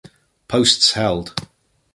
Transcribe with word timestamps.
Posts 0.47 0.93
held 0.93 1.35